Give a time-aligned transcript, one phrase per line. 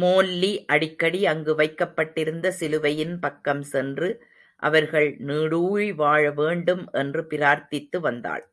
[0.00, 4.08] மோல்லி அடிக்கடி அங்கு வைக்கப்பட்டிருந்த சிலுவையின் பக்கம் சென்று,
[4.62, 8.46] அவர்கள் நீடுழி வாழவேண்டும் என்று பிரார்த்தித்து வந்தாள்.